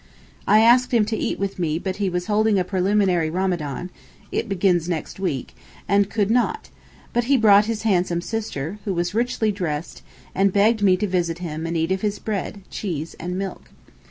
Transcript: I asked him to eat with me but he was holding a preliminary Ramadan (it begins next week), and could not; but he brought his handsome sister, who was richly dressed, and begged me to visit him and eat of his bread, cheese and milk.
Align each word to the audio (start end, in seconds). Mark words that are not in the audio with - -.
I 0.47 0.61
asked 0.61 0.91
him 0.91 1.05
to 1.05 1.15
eat 1.15 1.37
with 1.37 1.59
me 1.59 1.77
but 1.77 1.97
he 1.97 2.09
was 2.09 2.25
holding 2.25 2.57
a 2.57 2.63
preliminary 2.63 3.29
Ramadan 3.29 3.91
(it 4.31 4.49
begins 4.49 4.89
next 4.89 5.19
week), 5.19 5.55
and 5.87 6.09
could 6.09 6.31
not; 6.31 6.71
but 7.13 7.25
he 7.25 7.37
brought 7.37 7.65
his 7.65 7.83
handsome 7.83 8.21
sister, 8.21 8.79
who 8.83 8.95
was 8.95 9.13
richly 9.13 9.51
dressed, 9.51 10.01
and 10.33 10.51
begged 10.51 10.81
me 10.81 10.97
to 10.97 11.05
visit 11.05 11.37
him 11.37 11.67
and 11.67 11.77
eat 11.77 11.91
of 11.91 12.01
his 12.01 12.17
bread, 12.17 12.63
cheese 12.71 13.13
and 13.19 13.37
milk. 13.37 13.69